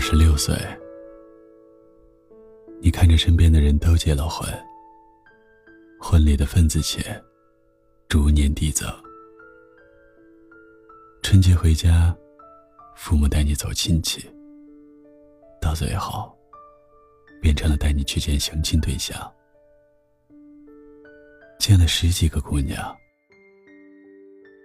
[0.00, 0.56] 二十六岁，
[2.80, 4.48] 你看着身边的人都结了婚，
[6.00, 7.22] 婚礼的份子钱
[8.08, 8.88] 逐年递增。
[11.22, 12.16] 春节回家，
[12.96, 14.26] 父母带你走亲戚，
[15.60, 16.34] 到最后
[17.42, 19.14] 变成了带你去见相亲对象。
[21.58, 22.96] 见了十几个姑娘，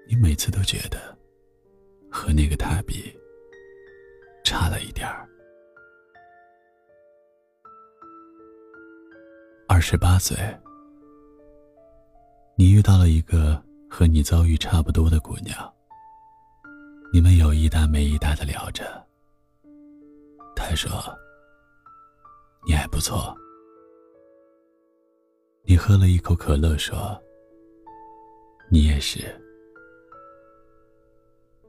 [0.08, 0.98] 你每次都觉得
[2.10, 3.14] 和那个他比
[4.46, 5.30] 差了一点儿。
[9.76, 10.38] 二十八岁，
[12.56, 15.54] 你遇到了一个和你遭遇差不多的姑娘，
[17.12, 19.06] 你们有一搭没一搭的聊着。
[20.56, 20.90] 她说
[22.66, 23.36] ：“你还不错。”
[25.68, 27.22] 你喝了一口可乐，说
[28.72, 29.26] ：“你也是。”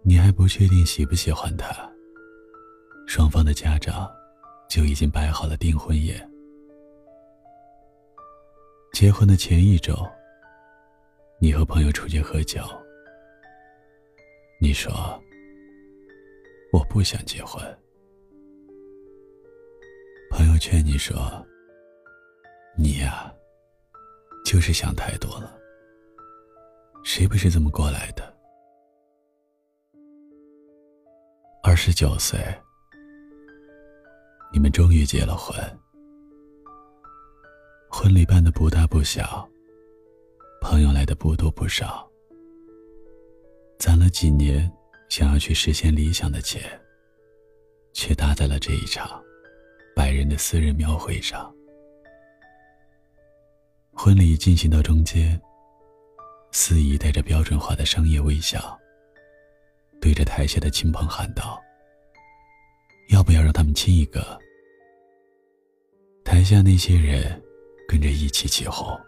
[0.05, 1.75] 你还不确定喜不喜欢他，
[3.09, 4.09] 双方的家长
[4.71, 6.25] 就已经摆好了订婚宴。
[8.99, 9.95] 结婚的前一周，
[11.39, 12.63] 你和朋友出去喝酒，
[14.59, 14.91] 你说
[16.73, 17.63] ：“我不想结婚。”
[20.33, 21.15] 朋友劝你说
[22.75, 23.31] ：“你呀。”
[24.47, 25.59] 就是想太多了。
[27.05, 28.35] 谁不是这么过来的？
[31.63, 32.41] 二十九岁，
[34.51, 35.55] 你们终于结了婚，
[37.89, 39.49] 婚礼办的不大不小，
[40.61, 42.09] 朋友来的不多不少，
[43.79, 44.71] 攒了几年
[45.09, 46.63] 想要去实现理想的钱，
[47.93, 49.23] 却搭在了这一场
[49.95, 51.53] 百人的私人庙会上。
[53.93, 55.41] 婚礼进行到中间，
[56.53, 58.79] 司仪带着标准化的商业微笑，
[60.01, 61.59] 对着台下的亲朋喊道
[63.09, 64.39] ：“要不要让他们亲一个？”
[66.23, 67.43] 台下那些人
[67.89, 68.99] 跟着一起起哄。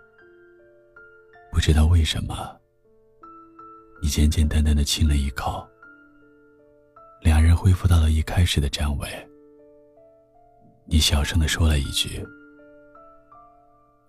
[1.50, 2.56] 不知道为什么，
[4.03, 5.66] 你简简单单的亲了一口，
[7.22, 9.09] 两人恢复到了一开始的站位。
[10.84, 12.25] 你小声的说了一句：“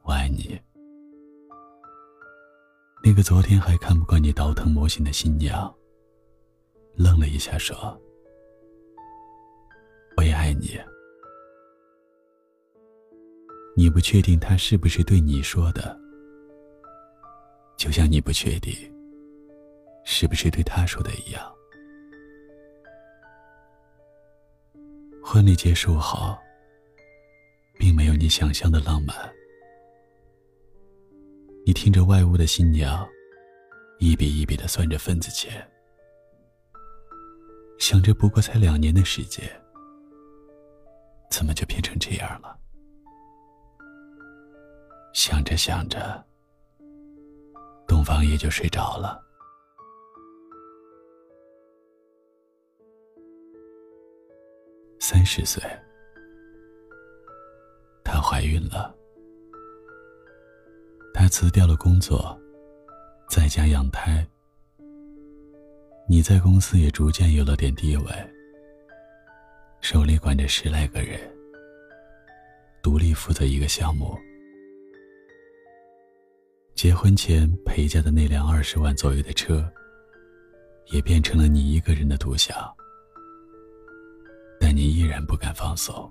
[0.03, 0.59] 我爱你。”
[3.03, 5.73] 那个昨天还看不惯你倒腾模型的新娘，
[6.95, 7.99] 愣了一下，说
[10.17, 10.79] ：“我也爱你。”
[13.79, 15.97] 你不确定他是不是对你说的，
[17.77, 18.73] 就像你不确定
[20.03, 21.41] 是不是对他说的一样。
[25.23, 26.37] 婚礼结束后，
[27.75, 29.15] 并没有你想象的浪漫。
[31.65, 33.07] 你听着外屋的新娘，
[33.97, 35.65] 一笔一笔的算着份子钱，
[37.77, 39.49] 想着不过才两年的时间，
[41.29, 42.59] 怎么就变成这样了？
[45.13, 46.23] 想着想着，
[47.87, 49.21] 东方也就睡着了。
[54.99, 55.61] 三十岁，
[58.03, 58.95] 她怀孕了。
[61.13, 62.39] 她辞掉了工作，
[63.29, 64.25] 在家养胎。
[66.07, 68.05] 你在公司也逐渐有了点地位，
[69.81, 71.19] 手里管着十来个人，
[72.81, 74.17] 独立负责一个项目。
[76.81, 79.69] 结婚前陪嫁的那辆二十万左右的车，
[80.93, 82.73] 也变成了你一个人的独享。
[84.61, 86.09] 但你依然不敢放松，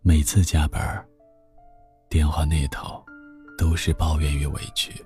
[0.00, 1.06] 每次加班
[2.08, 3.04] 电话那头
[3.58, 5.04] 都是抱怨与委屈，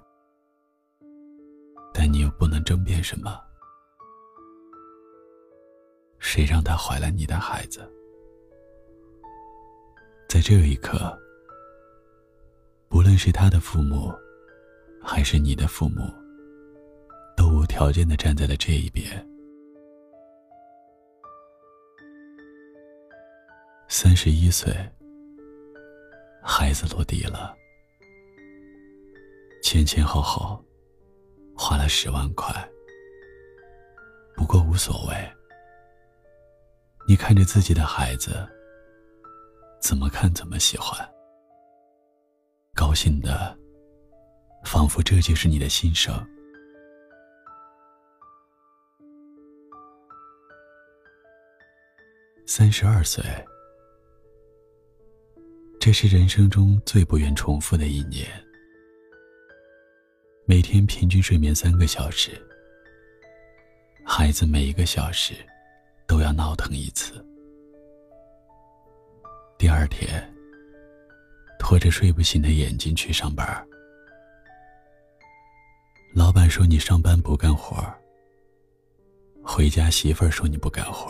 [1.93, 3.37] 但你又不能争辩什么。
[6.21, 7.81] 谁让他怀了你的孩子？
[10.29, 11.21] 在这一刻，
[13.13, 14.11] 论是他的父母，
[15.03, 16.11] 还是你的父母，
[17.37, 19.05] 都无条件的站在了这一边。
[23.87, 24.75] 三十一岁。
[26.43, 27.55] 孩子落地了，
[29.63, 30.65] 前前后后
[31.55, 32.51] 花了十万块，
[34.35, 35.15] 不过无所谓。
[37.07, 38.49] 你看着自己的孩子，
[39.83, 40.99] 怎么看怎么喜欢，
[42.75, 43.57] 高兴的，
[44.65, 46.15] 仿佛这就是你的心声。
[52.47, 53.23] 三十二岁。
[55.79, 58.27] 这是人生中最不愿重复的一年。
[60.47, 62.31] 每天平均睡眠三个小时，
[64.05, 65.35] 孩子每一个小时
[66.07, 67.15] 都要闹腾一次。
[69.59, 70.32] 第二天，
[71.63, 73.47] 拖着睡不醒的眼睛去上班。
[76.13, 77.81] 老板说你上班不干活
[79.45, 81.09] 回家媳妇儿说你不干活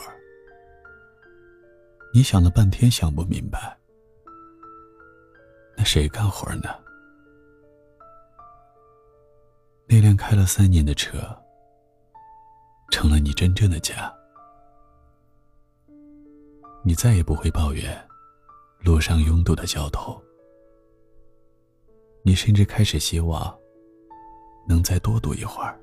[2.12, 3.74] 你想了半天想不明白，
[5.74, 6.68] 那谁干活呢？
[9.86, 11.18] 那辆开了三年的车，
[12.90, 14.14] 成了你真正的家，
[16.84, 18.06] 你再也不会抱怨。
[18.80, 20.22] 路上拥堵的交通，
[22.22, 23.58] 你甚至开始希望
[24.68, 25.78] 能再多读一会儿。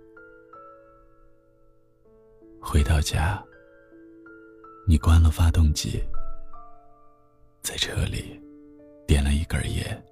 [2.62, 3.44] 回到家，
[4.88, 6.02] 你关了发动机，
[7.62, 8.40] 在车里
[9.06, 10.04] 点了一根烟，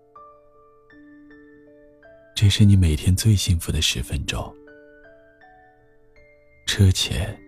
[2.36, 4.54] 这是你每天最幸福的十分钟。
[6.66, 7.40] 车前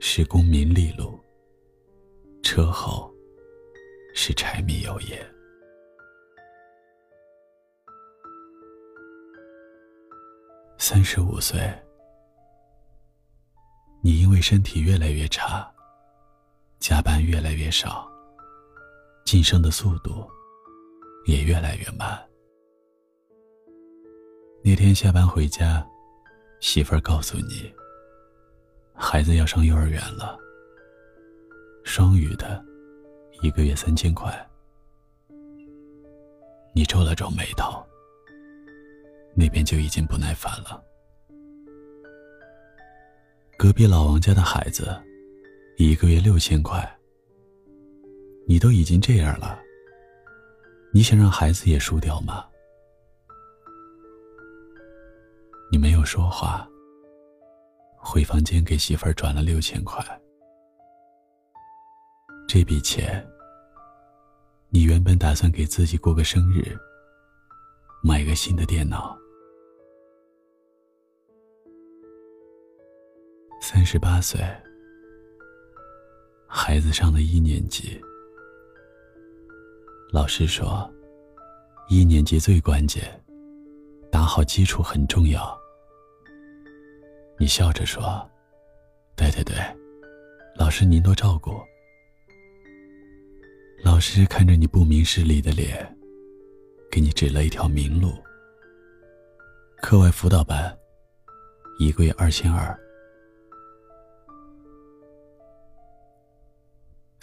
[0.00, 1.18] 是功名利禄，
[2.42, 3.12] 车后。
[4.14, 5.31] 是柴米油盐。
[10.92, 11.58] 三十五岁，
[14.02, 15.66] 你因为身体越来越差，
[16.80, 18.06] 加班越来越少，
[19.24, 20.30] 晋升的速度
[21.24, 22.22] 也越来越慢。
[24.62, 25.82] 那天下班回家，
[26.60, 27.72] 媳妇儿告诉你，
[28.92, 30.38] 孩子要上幼儿园了，
[31.84, 32.62] 双语的。
[33.40, 34.30] 一个月三千块，
[36.74, 37.82] 你皱了皱眉头，
[39.34, 40.82] 那边就已经不耐烦了。
[43.58, 44.94] 隔壁老王家的孩子，
[45.76, 46.98] 一个月六千块，
[48.46, 49.60] 你都已经这样了，
[50.92, 52.44] 你想让孩子也输掉吗？
[55.70, 56.68] 你没有说话，
[57.96, 60.04] 回房间给媳妇儿转了六千块。
[62.48, 63.24] 这笔钱，
[64.68, 66.76] 你原本打算给自己过个生日，
[68.02, 69.16] 买个新的电脑。
[73.74, 74.38] 三十八岁，
[76.46, 77.98] 孩子上了一年级。
[80.12, 80.92] 老师说，
[81.88, 83.02] 一年级最关键，
[84.10, 85.58] 打好基础很重要。
[87.38, 88.30] 你笑着说
[89.16, 89.56] ：“对对对，
[90.54, 91.58] 老师您多照顾。”
[93.82, 95.96] 老师看着你不明事理的脸，
[96.90, 98.12] 给你指了一条明路。
[99.80, 100.78] 课外辅导班，
[101.78, 102.78] 一个月二千二。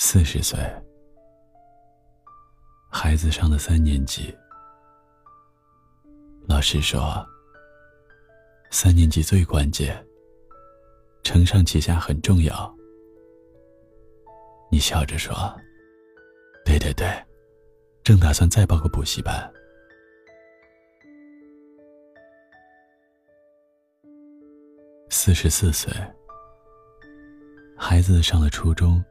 [0.01, 0.57] 四十岁，
[2.89, 4.33] 孩子上了三年级。
[6.47, 7.27] 老师说，
[8.71, 10.01] 三年级最关键，
[11.21, 12.73] 承上启下很重要。
[14.71, 15.35] 你笑着说。
[16.63, 17.05] 对对对，
[18.01, 19.51] 正打算再报个补习班。
[25.09, 25.91] 四十四岁，
[27.77, 29.03] 孩子上了初中。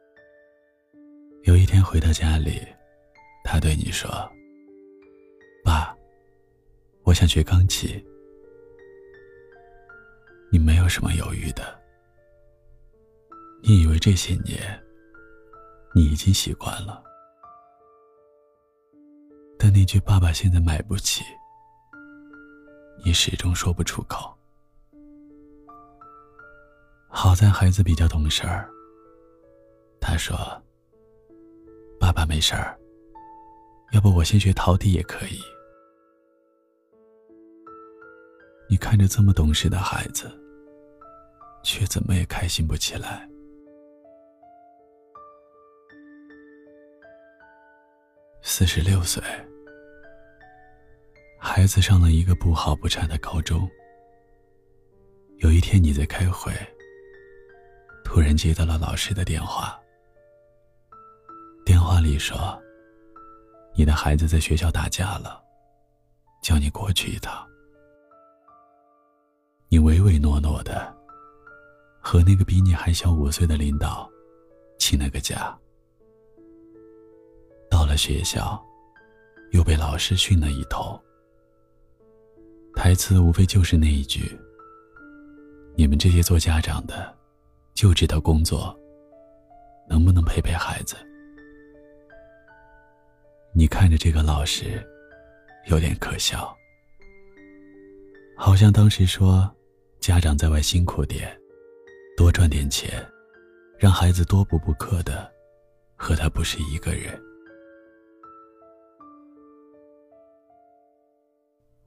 [1.43, 2.61] 有一天回到家里，
[3.43, 4.09] 他对你说
[5.63, 5.95] ：“爸，
[7.03, 8.03] 我想学钢琴。”
[10.51, 11.79] 你没有什么犹豫的，
[13.61, 14.83] 你以为这些年
[15.93, 17.03] 你已经习惯了。
[19.57, 21.23] 但那句“爸爸现在买不起”，
[23.05, 24.35] 你始终说不出口。
[27.07, 28.69] 好在孩子比较懂事儿，
[30.01, 30.35] 他说
[32.09, 32.75] ：“爸爸没事儿，
[33.91, 35.39] 要不我先学陶笛也可以。”
[38.67, 40.27] 你看着这么懂事的孩子，
[41.63, 43.29] 却怎么也开心不起来。
[48.41, 49.21] 四十六岁。
[51.39, 53.69] 孩子上了一个不好不差的高中。
[55.37, 56.51] 有一天你在开会，
[58.03, 59.79] 突然接到了老师的电话。
[61.69, 62.59] 电话里说，
[63.75, 65.39] 你的孩子在学校打架了，
[66.41, 67.47] 叫你过去一趟。
[69.67, 70.91] 你唯唯诺诺的，
[72.01, 74.09] 和那个比你还小五岁的领导
[74.79, 75.55] 请了个假。
[77.69, 78.59] 到了学校，
[79.51, 80.99] 又被老师训了一通。
[82.73, 84.35] 台词无非就是那一句
[85.77, 87.15] ：“你们这些做家长的，
[87.75, 88.75] 就知道工作，
[89.87, 90.95] 能不能陪陪孩子？”
[93.51, 94.81] 你看着这个老师，
[95.67, 96.55] 有点可笑，
[98.37, 99.49] 好像当时说，
[99.99, 101.35] 家长在外辛苦点，
[102.15, 103.05] 多赚点钱，
[103.77, 105.29] 让孩子多补补课的，
[105.97, 107.19] 和他不是一个人。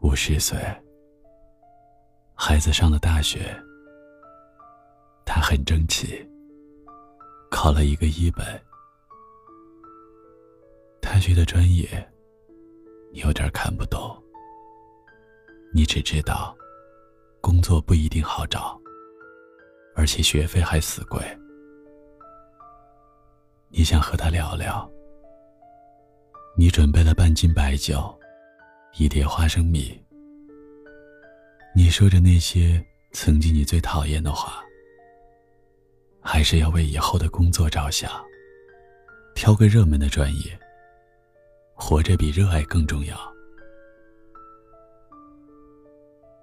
[0.01, 0.59] 五十岁，
[2.35, 3.57] 孩子上了大学，
[5.25, 6.29] 他很争气，
[7.51, 8.61] 考了一个一本。
[11.03, 11.87] 他学的专业，
[13.13, 14.17] 你有点看不懂。
[15.75, 16.57] 你只知道，
[17.41, 18.81] 工作不一定好找，
[19.95, 21.21] 而且学费还死贵。
[23.69, 24.89] 你想和他聊聊，
[26.57, 28.19] 你准备了半斤白酒。
[28.99, 29.99] 一碟花生米。
[31.75, 34.63] 你说着那些曾经你最讨厌的话，
[36.21, 38.11] 还是要为以后的工作着想。
[39.35, 40.61] 挑个热门的专业，
[41.85, 43.19] 活着比热爱更重要。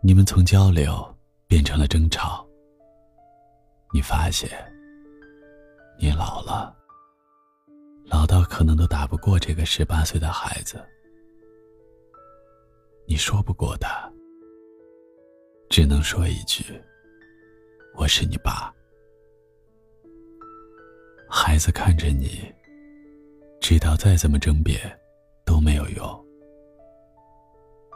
[0.03, 1.15] 你们从交流
[1.47, 2.45] 变成了争吵。
[3.93, 4.49] 你发现，
[5.97, 6.75] 你老了，
[8.03, 10.85] 老到可能都打不过这个十八岁的孩子。
[13.07, 14.11] 你说不过他，
[15.69, 16.65] 只能说一句
[17.95, 18.73] ：“我是你爸。”
[21.31, 22.53] 孩子看着你，
[23.61, 24.98] 知道再怎么争辩
[25.59, 26.25] 都没有用。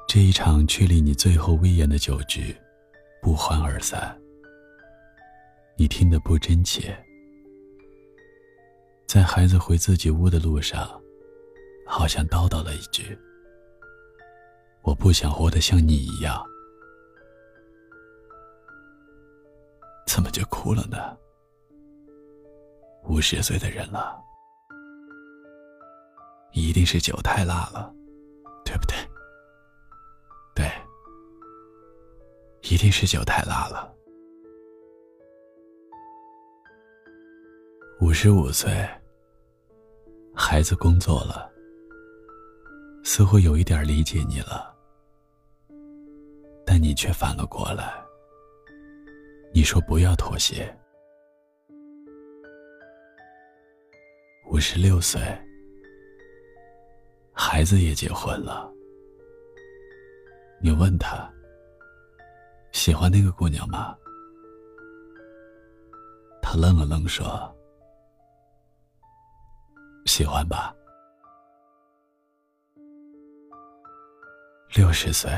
[0.06, 2.54] 这一场确立你最后威严的酒局，
[3.22, 4.20] 不欢而散。
[5.78, 6.94] 你听得不真切，
[9.08, 11.02] 在孩子回自己屋的路上，
[11.88, 13.18] 好像叨叨了一句。
[14.82, 16.46] 我不想活得像你一样，
[20.06, 21.18] 怎么就哭了呢？
[23.06, 24.22] 五十岁的人了，
[26.54, 27.94] 一定是酒太辣了，
[28.64, 28.96] 对不对？
[30.56, 30.72] 对，
[32.72, 33.92] 一定是酒太辣了。
[38.00, 38.88] 五十五岁，
[40.36, 41.52] 孩子工作了，
[43.04, 44.72] 似乎有一点理解你了。
[46.66, 47.94] 但你却反了过来。
[49.54, 50.76] 你说不要妥协。
[54.50, 55.22] 五十六岁，
[57.34, 58.72] 孩子也结婚了。
[60.62, 61.30] 你问他
[62.72, 63.98] 喜欢那个姑娘吗？
[66.42, 67.54] 他愣了愣说
[70.06, 70.74] ：“喜欢吧。”
[74.76, 75.32] 六十岁。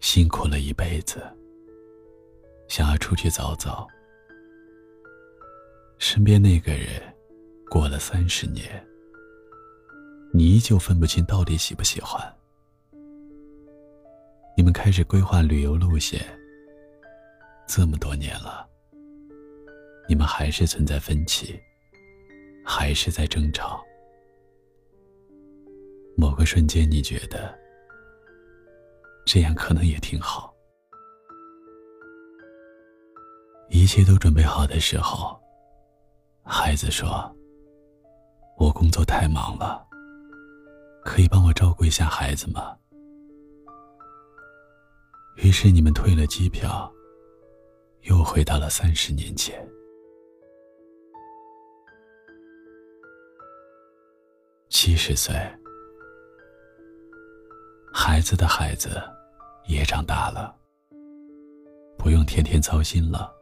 [0.00, 1.22] 辛苦了一辈子，
[2.68, 3.86] 想要出去走走。
[5.98, 7.14] 身边那个人，
[7.70, 8.82] 过了三十年，
[10.32, 12.20] 你依旧分不清到底喜不喜欢。
[14.56, 16.20] 你们开始规划旅游路线，
[17.66, 18.68] 这么多年了，
[20.08, 21.58] 你们还是存在分歧，
[22.64, 23.82] 还是在争吵。
[26.16, 27.58] 某个瞬间，你觉得。
[29.26, 30.52] 这样可能也挺好。
[33.68, 35.40] 一切都准备好的时候，
[36.42, 37.32] 孩子说
[38.58, 39.86] ：“我工作太忙了，
[41.04, 42.76] 可以帮我照顾一下孩子吗？”
[45.36, 46.92] 于是你们退了机票，
[48.02, 49.66] 又回到了三十年前。
[54.68, 55.34] 七十岁，
[57.92, 59.00] 孩子的孩子。
[59.66, 60.52] 也长大了，
[61.96, 63.32] 不用天天操心了。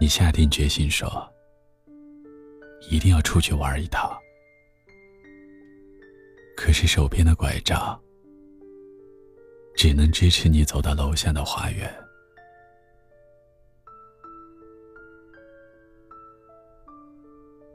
[0.00, 1.08] 你下定决心说，
[2.90, 4.10] 一定要出去玩一趟。
[6.56, 8.00] 可是手边的拐杖，
[9.76, 11.94] 只能支持你走到楼下的花园。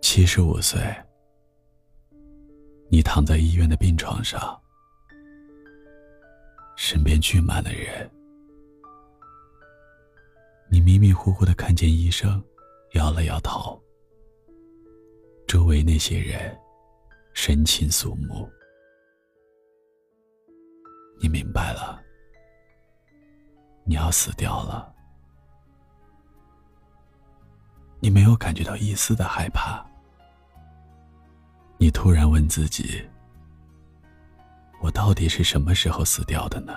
[0.01, 0.81] 七十五岁，
[2.89, 4.59] 你躺在医院的病床上。
[6.75, 8.09] 身边聚满了人，
[10.69, 12.43] 你迷迷糊糊的看见医生，
[12.93, 13.79] 摇了摇头。
[15.47, 16.57] 周围那些人，
[17.33, 18.49] 神情肃穆。
[21.21, 22.01] 你明白了，
[23.83, 24.91] 你要死掉了。
[27.99, 29.85] 你没有感觉到一丝的害怕。
[31.77, 33.07] 你突然问自己。
[34.81, 36.73] 我到底是什么时候死掉的呢？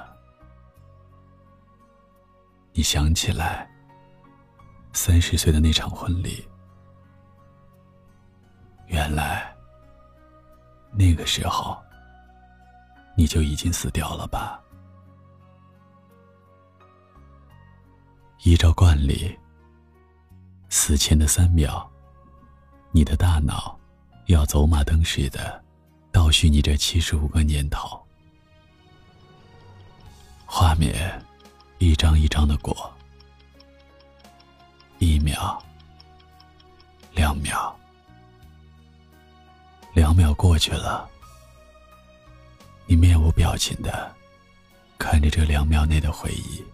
[2.74, 3.66] 你想起来，
[4.92, 6.46] 三十岁的那场婚礼，
[8.88, 9.56] 原来
[10.92, 11.82] 那个时候
[13.16, 14.60] 你就已经死掉了吧？
[18.42, 19.34] 依照惯例，
[20.68, 21.88] 死前的三秒，
[22.90, 23.78] 你的大脑
[24.26, 25.64] 要走马灯似的
[26.12, 27.98] 倒叙你这七十五个年头，
[30.44, 31.24] 画面
[31.78, 32.92] 一张一张的过，
[34.98, 35.58] 一秒，
[37.14, 37.74] 两秒，
[39.94, 41.08] 两秒过去了，
[42.86, 44.14] 你面无表情的
[44.98, 46.64] 看着这两秒内的回忆。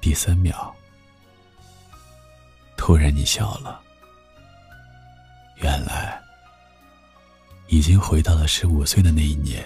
[0.00, 0.74] 第三秒，
[2.76, 3.80] 突然你笑了。
[5.56, 6.20] 原来，
[7.66, 9.64] 已经回到了十五岁的那一年。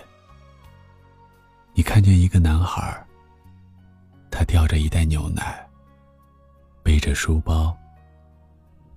[1.75, 3.07] 你看见一个男孩，
[4.31, 5.67] 他吊着一袋牛奶，
[6.83, 7.77] 背着书包，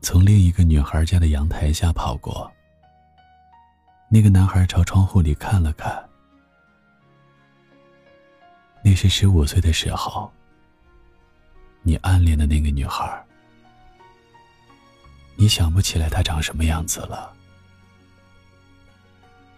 [0.02, 2.52] 从另一个女孩家的阳台下跑过。
[4.10, 6.08] 那个男孩朝窗户里看了看，
[8.84, 10.32] 那是十五岁的时候。
[11.88, 13.24] 你暗恋的那个女孩，
[15.36, 17.32] 你想不起来她长什么样子了。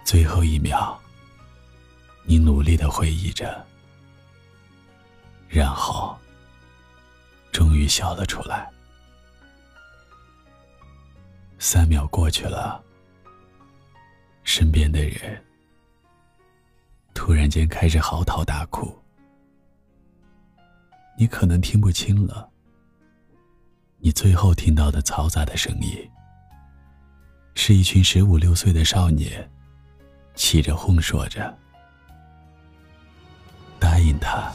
[0.04, 1.00] 最后一秒，
[2.26, 3.66] 你努力的回忆着，
[5.48, 6.18] 然后，
[7.54, 8.70] 终于笑了出来。
[11.60, 12.84] 三秒过去了，
[14.48, 15.44] 身边的人
[17.14, 18.98] 突然间开始嚎啕大哭。
[21.18, 22.50] 你可能听不清了。
[23.98, 26.10] 你最后听到的嘈杂的声音，
[27.56, 29.52] 是一群十五六岁的少年，
[30.34, 31.54] 起着哄说着
[33.78, 34.50] ：“答应他。”